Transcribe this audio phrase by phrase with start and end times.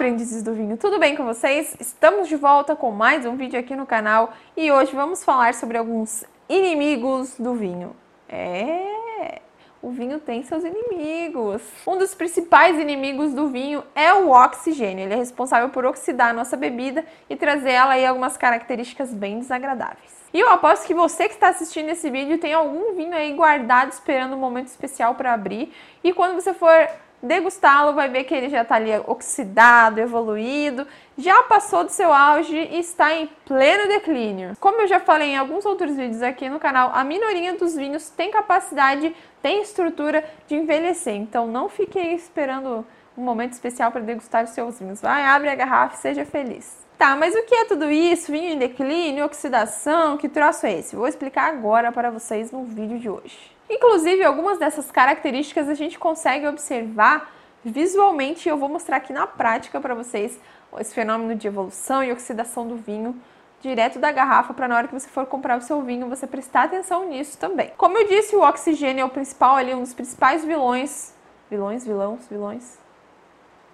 [0.00, 1.76] aprendizes do vinho, tudo bem com vocês?
[1.78, 5.76] Estamos de volta com mais um vídeo aqui no canal e hoje vamos falar sobre
[5.76, 7.94] alguns inimigos do vinho.
[8.26, 9.42] É,
[9.82, 11.60] o vinho tem seus inimigos.
[11.86, 15.04] Um dos principais inimigos do vinho é o oxigênio.
[15.04, 19.40] Ele é responsável por oxidar a nossa bebida e trazer ela aí algumas características bem
[19.40, 20.18] desagradáveis.
[20.32, 23.92] E eu aposto que você que está assistindo esse vídeo tem algum vinho aí guardado
[23.92, 25.74] esperando um momento especial para abrir.
[26.02, 26.88] E quando você for
[27.22, 30.86] degustá-lo, vai ver que ele já está ali oxidado, evoluído,
[31.18, 34.56] já passou do seu auge e está em pleno declínio.
[34.58, 38.08] Como eu já falei em alguns outros vídeos aqui no canal, a minoria dos vinhos
[38.10, 41.14] tem capacidade, tem estrutura de envelhecer.
[41.14, 45.00] Então não fique aí esperando um momento especial para degustar os seus vinhos.
[45.00, 46.80] Vai, abre a garrafa e seja feliz.
[46.96, 48.30] Tá, mas o que é tudo isso?
[48.30, 50.94] Vinho em declínio, oxidação, que troço é esse?
[50.94, 53.59] Vou explicar agora para vocês no vídeo de hoje.
[53.70, 57.32] Inclusive, algumas dessas características a gente consegue observar
[57.64, 60.40] visualmente e eu vou mostrar aqui na prática para vocês
[60.78, 63.14] esse fenômeno de evolução e oxidação do vinho
[63.60, 66.64] direto da garrafa para na hora que você for comprar o seu vinho você prestar
[66.64, 67.70] atenção nisso também.
[67.76, 71.14] Como eu disse, o oxigênio é o principal ali, um dos principais vilões,
[71.48, 72.78] vilões, vilões, vilões,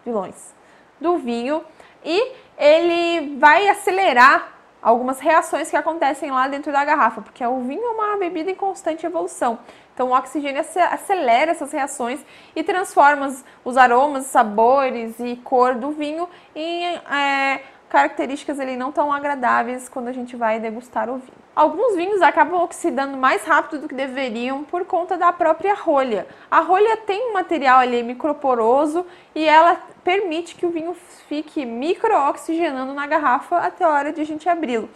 [0.04, 0.54] vilões
[1.00, 1.64] do vinho
[2.04, 7.82] e ele vai acelerar algumas reações que acontecem lá dentro da garrafa, porque o vinho
[7.82, 9.58] é uma bebida em constante evolução.
[9.96, 12.20] Então, o oxigênio acelera essas reações
[12.54, 19.10] e transforma os aromas, sabores e cor do vinho em é, características ali não tão
[19.10, 21.32] agradáveis quando a gente vai degustar o vinho.
[21.54, 26.26] Alguns vinhos acabam oxidando mais rápido do que deveriam por conta da própria rolha.
[26.50, 30.94] A rolha tem um material ali microporoso e ela permite que o vinho
[31.26, 34.90] fique microoxigenando na garrafa até a hora de a gente abri-lo.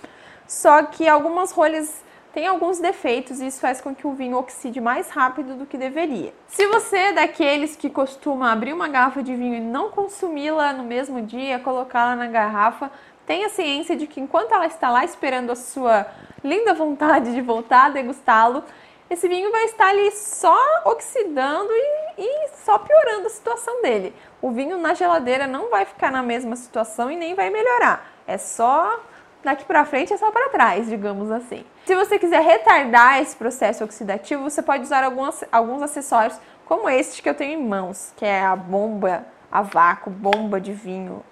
[0.47, 4.81] Só que algumas rolhas têm alguns defeitos e isso faz com que o vinho oxide
[4.81, 6.33] mais rápido do que deveria.
[6.49, 10.85] Se você é daqueles que costuma abrir uma garrafa de vinho e não consumi-la no
[10.85, 12.91] mesmo dia, colocá-la na garrafa,
[13.27, 16.07] tenha ciência de que enquanto ela está lá esperando a sua
[16.43, 18.65] linda vontade de voltar a degustá-lo,
[19.11, 24.15] esse vinho vai estar ali só oxidando e, e, só piorando a situação dele.
[24.41, 28.09] O vinho na geladeira não vai ficar na mesma situação e nem vai melhorar.
[28.25, 29.01] É só
[29.43, 31.65] daqui para frente, é só para trás, digamos assim.
[31.87, 37.29] Se você quiser retardar esse processo oxidativo, você pode usar alguns, acessórios como este que
[37.29, 41.25] eu tenho em mãos, que é a bomba a vácuo, bomba de vinho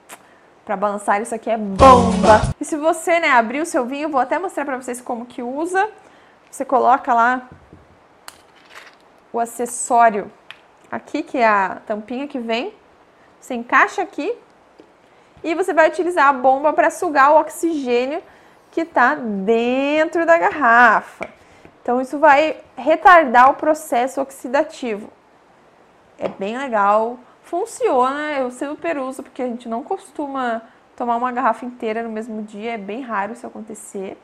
[0.65, 2.43] para balançar, isso aqui é bomba.
[2.61, 5.43] E se você, né, abrir o seu vinho, vou até mostrar para vocês como que
[5.43, 5.89] usa.
[6.51, 7.49] Você coloca lá
[9.33, 10.31] o acessório
[10.91, 12.75] aqui, que é a tampinha que vem.
[13.41, 14.37] Você encaixa aqui
[15.43, 18.23] e você vai utilizar a bomba para sugar o oxigênio
[18.71, 21.29] que está dentro da garrafa.
[21.83, 25.11] Então isso vai retardar o processo oxidativo.
[26.19, 27.19] É bem legal,
[27.49, 30.61] Funciona, eu super uso, porque a gente não costuma
[30.95, 34.19] tomar uma garrafa inteira no mesmo dia, é bem raro isso acontecer.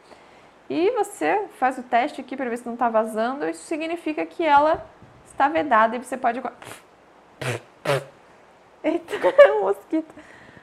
[0.69, 4.45] E você faz o teste aqui para ver se não está vazando, isso significa que
[4.45, 4.87] ela
[5.25, 6.39] está vedada e você pode.
[8.85, 9.15] Eita,
[9.55, 10.15] um mosquito.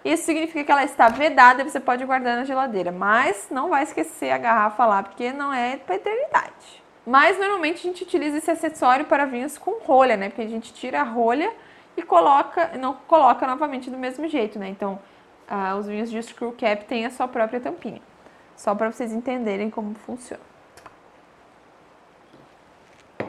[0.03, 3.83] Isso significa que ela está vedada e você pode guardar na geladeira, mas não vai
[3.83, 6.81] esquecer a garrafa lá, porque não é para eternidade.
[7.05, 10.29] Mas normalmente a gente utiliza esse acessório para vinhos com rolha, né?
[10.29, 11.51] Porque a gente tira a rolha
[11.95, 14.69] e coloca, não coloca novamente do mesmo jeito, né?
[14.69, 14.99] Então,
[15.47, 18.01] ah, os vinhos de screw cap têm a sua própria tampinha.
[18.55, 20.51] Só para vocês entenderem como funciona.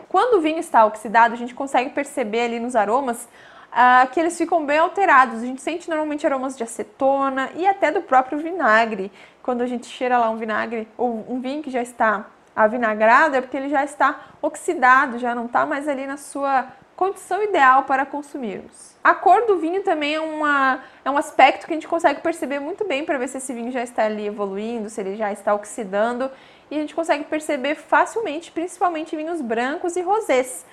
[0.09, 3.27] Quando o vinho está oxidado, a gente consegue perceber ali nos aromas
[3.73, 5.43] ah, que eles ficam bem alterados.
[5.43, 9.11] A gente sente normalmente aromas de acetona e até do próprio vinagre.
[9.43, 13.41] Quando a gente cheira lá um vinagre ou um vinho que já está avinagrado, é
[13.41, 18.05] porque ele já está oxidado, já não está mais ali na sua condição ideal para
[18.05, 18.95] consumirmos.
[19.03, 22.61] A cor do vinho também é, uma, é um aspecto que a gente consegue perceber
[22.61, 25.55] muito bem para ver se esse vinho já está ali evoluindo, se ele já está
[25.55, 26.31] oxidando,
[26.71, 30.65] e a gente consegue perceber facilmente, principalmente vinhos brancos e rosés.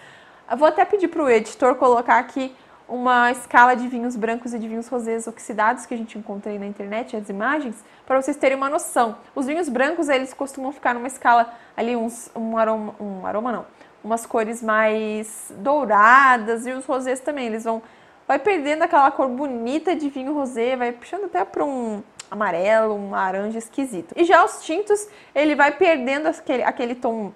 [0.52, 2.56] Eu vou até pedir para o editor colocar aqui
[2.90, 6.66] uma escala de vinhos brancos e de vinhos rosés oxidados que a gente encontrei na
[6.66, 9.18] internet, as imagens, para vocês terem uma noção.
[9.36, 13.66] Os vinhos brancos, eles costumam ficar numa escala ali uns um aroma, um aroma não,
[14.04, 17.82] umas cores mais douradas e os rosés também, eles vão
[18.28, 23.10] vai perdendo aquela cor bonita de vinho rosé, vai puxando até para um amarelo, um
[23.10, 24.14] laranja esquisito.
[24.16, 27.34] E já os tintos, ele vai perdendo aquele, aquele tom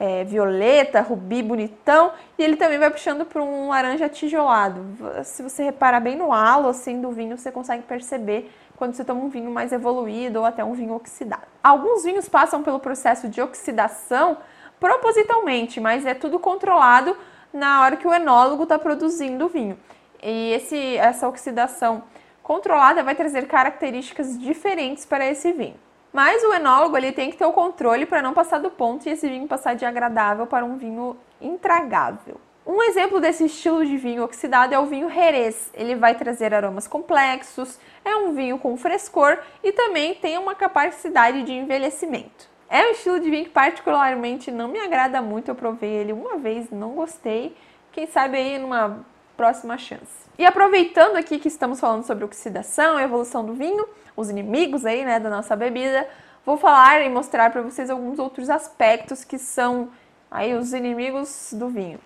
[0.00, 4.82] é, violeta, rubi bonitão, e ele também vai puxando para um laranja tijolado.
[5.22, 9.20] Se você reparar bem no halo assim do vinho, você consegue perceber quando você toma
[9.20, 11.42] um vinho mais evoluído ou até um vinho oxidado.
[11.62, 14.38] Alguns vinhos passam pelo processo de oxidação
[14.80, 17.14] propositalmente, mas é tudo controlado
[17.52, 19.78] na hora que o enólogo está produzindo o vinho.
[20.22, 22.02] E esse, essa oxidação
[22.42, 25.76] controlada vai trazer características diferentes para esse vinho.
[26.12, 29.10] Mas o enólogo ele tem que ter o controle para não passar do ponto e
[29.10, 32.40] esse vinho passar de agradável para um vinho intragável.
[32.66, 35.70] Um exemplo desse estilo de vinho oxidado é o vinho Jerez.
[35.74, 41.42] Ele vai trazer aromas complexos, é um vinho com frescor e também tem uma capacidade
[41.42, 42.48] de envelhecimento.
[42.68, 45.48] É um estilo de vinho que particularmente não me agrada muito.
[45.48, 47.56] Eu provei ele uma vez, não gostei.
[47.90, 49.04] Quem sabe aí numa
[49.36, 50.29] próxima chance.
[50.40, 55.20] E aproveitando aqui que estamos falando sobre oxidação, evolução do vinho, os inimigos aí, né,
[55.20, 56.08] da nossa bebida,
[56.46, 59.90] vou falar e mostrar para vocês alguns outros aspectos que são
[60.30, 62.00] aí os inimigos do vinho.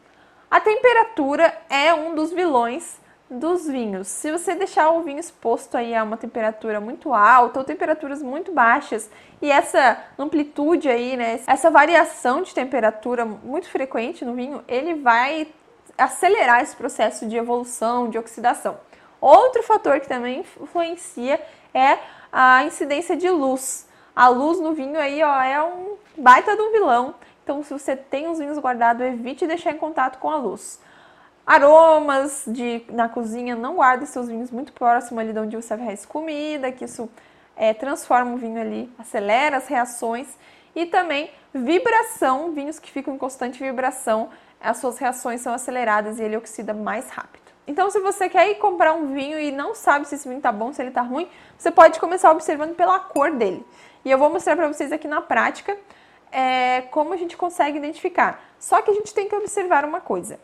[0.50, 3.00] A temperatura é um dos vilões
[3.30, 4.08] dos vinhos.
[4.08, 8.50] Se você deixar o vinho exposto aí a uma temperatura muito alta ou temperaturas muito
[8.50, 9.08] baixas
[9.40, 15.46] e essa amplitude aí, né, essa variação de temperatura muito frequente no vinho, ele vai
[15.96, 18.78] acelerar esse processo de evolução, de oxidação.
[19.20, 21.40] Outro fator que também influencia
[21.72, 21.98] é
[22.32, 23.88] a incidência de luz.
[24.14, 27.14] A luz no vinho aí, ó, é um baita de um vilão.
[27.42, 30.80] Então, se você tem os vinhos guardados, evite deixar em contato com a luz.
[31.46, 36.06] Aromas de, na cozinha, não guarde seus vinhos muito próximo ali de onde você faz
[36.06, 37.08] comida, que isso
[37.56, 40.28] é, transforma o vinho ali, acelera as reações.
[40.74, 44.30] E também vibração, vinhos que ficam em constante vibração,
[44.60, 47.44] as suas reações são aceleradas e ele oxida mais rápido.
[47.66, 50.52] Então, se você quer ir comprar um vinho e não sabe se esse vinho tá
[50.52, 53.64] bom, se ele tá ruim, você pode começar observando pela cor dele.
[54.04, 55.76] E eu vou mostrar para vocês aqui na prática
[56.30, 58.42] é, como a gente consegue identificar.
[58.58, 60.38] Só que a gente tem que observar uma coisa.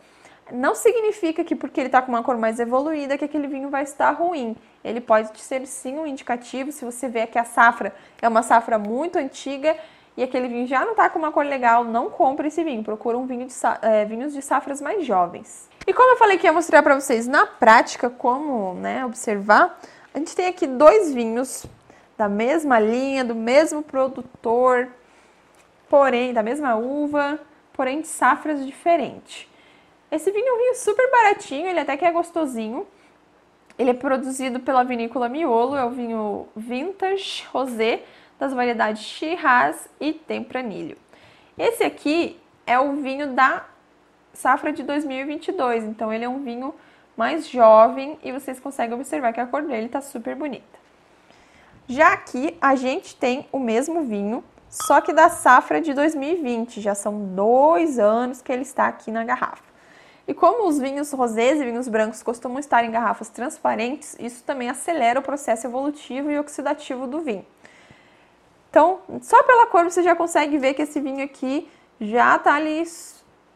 [0.51, 3.83] Não significa que porque ele está com uma cor mais evoluída que aquele vinho vai
[3.83, 4.57] estar ruim.
[4.83, 6.73] Ele pode ser sim um indicativo.
[6.73, 9.77] Se você vê que a safra é uma safra muito antiga
[10.21, 12.85] e aquele vinho já não está com uma cor legal, não compre esse vinho.
[12.85, 15.67] Procura um vinho de, é, vinhos de safras mais jovens.
[15.87, 19.81] E como eu falei que ia mostrar para vocês na prática como né, observar,
[20.13, 21.65] a gente tem aqui dois vinhos
[22.19, 24.89] da mesma linha, do mesmo produtor,
[25.89, 27.41] porém da mesma uva,
[27.73, 29.49] porém de safras diferentes.
[30.13, 32.87] Esse vinho é um vinho super baratinho, ele até que é gostosinho.
[33.79, 38.03] Ele é produzido pela vinícola Miolo, é o vinho Vintage Rosé
[38.41, 40.97] das variedades Shiraz e Tempranillo.
[41.59, 43.67] Esse aqui é o vinho da
[44.33, 46.75] safra de 2022, então ele é um vinho
[47.15, 50.81] mais jovem e vocês conseguem observar que a cor dele está super bonita.
[51.87, 56.95] Já aqui a gente tem o mesmo vinho, só que da safra de 2020, já
[56.95, 59.69] são dois anos que ele está aqui na garrafa.
[60.27, 64.71] E como os vinhos rosés e vinhos brancos costumam estar em garrafas transparentes, isso também
[64.71, 67.45] acelera o processo evolutivo e oxidativo do vinho.
[68.71, 71.69] Então, só pela cor você já consegue ver que esse vinho aqui
[72.01, 72.85] já está ali,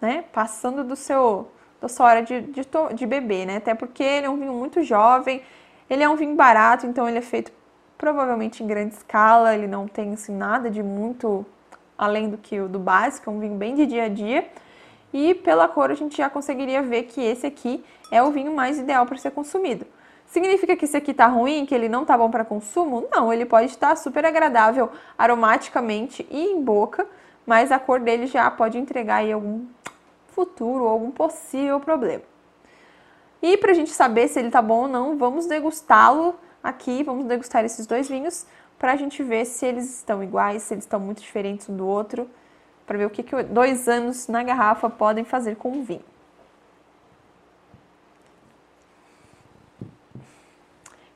[0.00, 1.48] né, passando do seu,
[1.80, 2.62] da sua hora de, de,
[2.94, 3.56] de beber, né?
[3.56, 5.40] Até porque ele é um vinho muito jovem,
[5.88, 7.52] ele é um vinho barato, então ele é feito
[7.96, 11.46] provavelmente em grande escala, ele não tem assim nada de muito
[11.96, 14.48] além do que o do básico, é um vinho bem de dia a dia.
[15.12, 18.80] E pela cor a gente já conseguiria ver que esse aqui é o vinho mais
[18.80, 19.86] ideal para ser consumido.
[20.26, 23.06] Significa que esse aqui tá ruim, que ele não tá bom para consumo?
[23.10, 27.06] Não, ele pode estar super agradável aromaticamente e em boca,
[27.46, 29.64] mas a cor dele já pode entregar aí algum
[30.28, 32.22] futuro, algum possível problema.
[33.40, 37.26] E para a gente saber se ele tá bom ou não, vamos degustá-lo aqui, vamos
[37.26, 38.46] degustar esses dois vinhos
[38.78, 41.86] para a gente ver se eles estão iguais, se eles estão muito diferentes um do
[41.86, 42.28] outro
[42.86, 46.13] para ver o que, que dois anos na garrafa podem fazer com o vinho.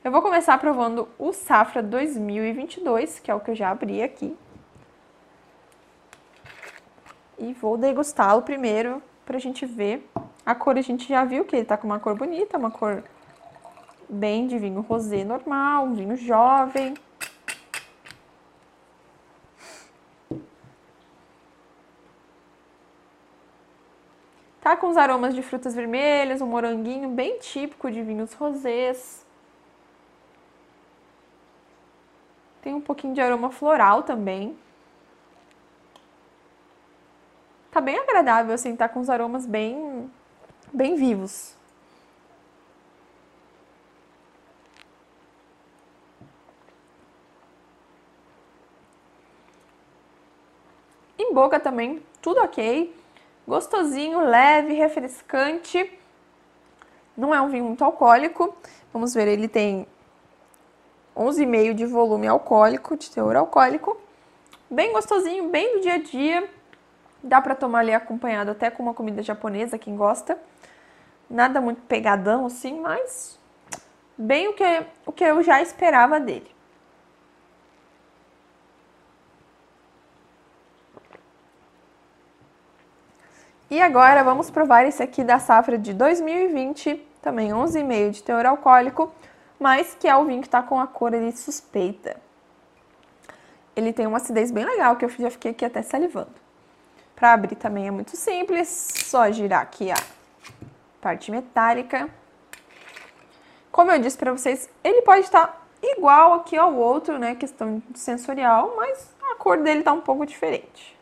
[0.09, 4.35] Eu vou começar provando o Safra 2022, que é o que eu já abri aqui.
[7.39, 10.09] E vou degustá-lo primeiro para a gente ver.
[10.47, 13.05] A cor a gente já viu que ele está com uma cor bonita, uma cor
[14.09, 16.95] bem de vinho rosé normal, um vinho jovem.
[24.63, 29.28] Tá com os aromas de frutas vermelhas, um moranguinho bem típico de vinhos rosés.
[32.69, 34.55] Tem um pouquinho de aroma floral também.
[37.71, 40.13] Tá bem agradável, assim, tá com os aromas bem,
[40.71, 41.55] bem vivos.
[51.19, 52.95] Em boca também, tudo ok.
[53.47, 55.99] Gostosinho, leve, refrescante.
[57.17, 58.55] Não é um vinho muito alcoólico.
[58.93, 59.87] Vamos ver, ele tem
[61.19, 64.01] 11,5 de volume alcoólico, de teor alcoólico.
[64.71, 66.49] Bem gostosinho, bem do dia a dia.
[67.21, 70.39] Dá para tomar ali acompanhado até com uma comida japonesa, quem gosta.
[71.29, 73.37] Nada muito pegadão assim, mas
[74.17, 76.49] bem o que, o que eu já esperava dele.
[83.69, 89.13] E agora vamos provar esse aqui da safra de 2020, também 11,5 de teor alcoólico,
[89.59, 92.21] mas que é o vinho que está com a cor ali suspeita.
[93.75, 96.35] Ele tem uma acidez bem legal, que eu já fiquei aqui até salivando.
[97.15, 99.97] Para abrir também é muito simples, só girar aqui a
[101.01, 102.09] parte metálica.
[103.73, 108.75] Como eu disse para vocês, ele pode estar igual aqui ao outro, né, questão sensorial,
[108.77, 110.97] mas a cor dele tá um pouco diferente.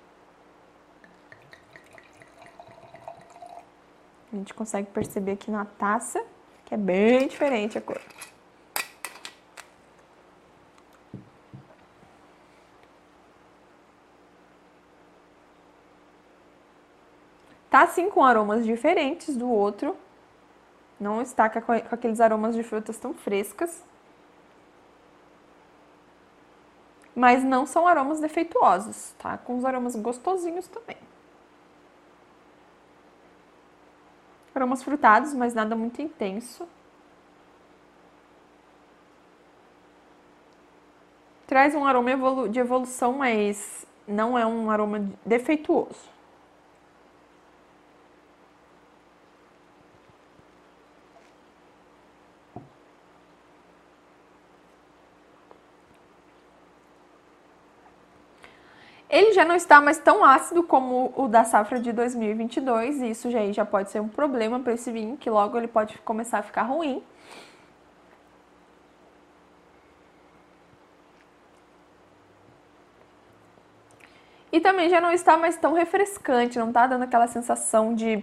[4.32, 6.22] A gente consegue perceber aqui na taça
[6.66, 8.00] que é bem diferente a cor.
[17.76, 19.94] Tá sim com aromas diferentes do outro.
[20.98, 23.84] Não está com aqueles aromas de frutas tão frescas.
[27.14, 29.36] Mas não são aromas defeituosos, tá?
[29.36, 30.96] Com os aromas gostosinhos também.
[34.54, 36.66] Aromas frutados, mas nada muito intenso.
[41.46, 46.15] Traz um aroma de evolução, mas não é um aroma defeituoso.
[59.16, 63.30] Ele já não está mais tão ácido como o da safra de 2022, e isso
[63.30, 66.42] já, já pode ser um problema para esse vinho, que logo ele pode começar a
[66.42, 67.02] ficar ruim.
[74.52, 78.22] E também já não está mais tão refrescante, não está dando aquela sensação de,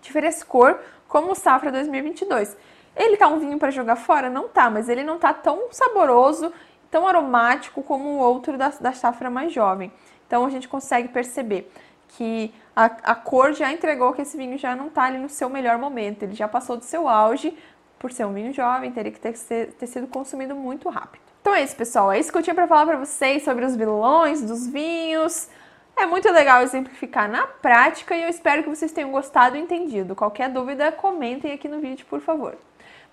[0.00, 2.56] de frescor como o Safra 2022.
[2.96, 4.30] Ele tá um vinho para jogar fora?
[4.30, 6.50] Não tá, mas ele não tá tão saboroso
[6.96, 9.92] tão aromático como o outro da, da safra mais jovem.
[10.26, 11.70] Então a gente consegue perceber
[12.08, 15.50] que a, a cor já entregou que esse vinho já não está ali no seu
[15.50, 17.54] melhor momento, ele já passou do seu auge,
[17.98, 19.34] por ser um vinho jovem, teria que ter,
[19.72, 21.20] ter sido consumido muito rápido.
[21.42, 22.10] Então é isso, pessoal.
[22.10, 25.50] É isso que eu tinha para falar para vocês sobre os vilões dos vinhos.
[25.98, 30.16] É muito legal exemplificar na prática e eu espero que vocês tenham gostado e entendido.
[30.16, 32.56] Qualquer dúvida, comentem aqui no vídeo, por favor.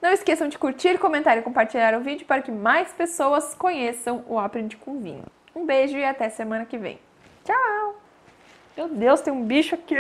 [0.04, 4.38] Não esqueçam de curtir, comentar e compartilhar o vídeo para que mais pessoas conheçam o
[4.38, 5.24] Aprende com Vinho.
[5.56, 7.00] Um beijo e até semana que vem.
[7.46, 8.02] Tchau!
[8.76, 9.96] Meu Deus, tem um bicho aqui!